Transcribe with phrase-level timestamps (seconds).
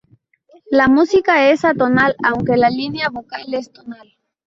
[0.71, 4.17] La música es atonal, aunque la línea vocal es tonal.